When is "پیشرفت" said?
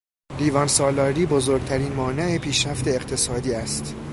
2.37-2.87